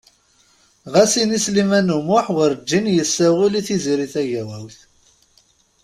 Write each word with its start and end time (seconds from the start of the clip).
Xas 0.93 1.11
ini 1.23 1.39
Sliman 1.45 1.87
U 1.95 1.99
Muḥ 2.07 2.25
wurǧin 2.35 2.85
yessawel 2.97 3.53
i 3.59 3.61
Tiziri 3.67 4.07
Tagawawt. 4.13 4.77